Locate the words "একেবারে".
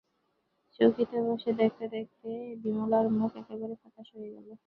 3.41-3.75